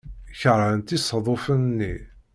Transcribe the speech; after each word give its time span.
Keṛhent 0.39 0.95
isaḍufen-nni. 0.97 1.93